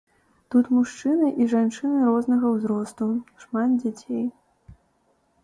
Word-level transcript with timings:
Тут 0.53 0.69
мужчыны 0.77 1.27
і 1.45 1.47
жанчыны 1.51 1.99
рознага 2.07 2.47
ўзросту, 2.55 3.11
шмат 3.45 3.69
дзяцей. 3.85 4.25